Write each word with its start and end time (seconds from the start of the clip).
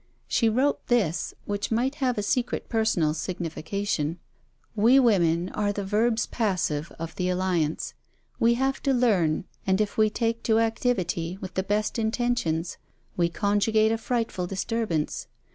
She 0.27 0.49
wrote 0.49 0.87
this, 0.87 1.35
which 1.45 1.69
might 1.69 1.93
have 2.01 2.17
a 2.17 2.23
secret 2.23 2.69
personal 2.69 3.13
signification: 3.13 4.17
'We 4.75 4.99
women 4.99 5.49
are 5.49 5.71
the 5.71 5.83
verbs 5.85 6.25
passive 6.25 6.91
of 6.97 7.13
the 7.17 7.29
alliance; 7.29 7.93
we 8.39 8.55
have 8.55 8.81
to 8.81 8.93
learn, 8.95 9.45
and 9.67 9.79
if 9.79 9.99
we 9.99 10.09
take 10.09 10.41
to 10.45 10.57
activity, 10.57 11.37
with 11.39 11.53
the 11.53 11.61
best 11.61 11.99
intentions, 11.99 12.79
we 13.15 13.29
conjugate 13.29 13.91
a 13.91 13.97
frightful 13.99 14.47
disturbance. 14.47 15.27